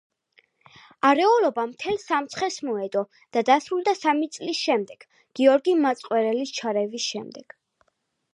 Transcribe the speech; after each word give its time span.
არეულობა 1.09 1.65
მთელს 1.73 2.05
სამცხეს 2.11 2.57
მოედო 2.69 3.03
და 3.37 3.43
დასრულდა 3.51 3.95
სამი 3.99 4.31
წლის 4.39 4.63
შემდეგ 4.69 5.07
გიორგი 5.41 5.77
მაწყვერელის 5.85 6.57
ჩარევის 6.61 7.07
შემდეგ. 7.15 7.59